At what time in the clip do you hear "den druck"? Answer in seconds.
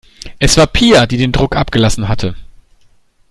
1.17-1.55